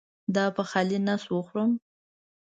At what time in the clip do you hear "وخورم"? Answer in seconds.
1.33-1.71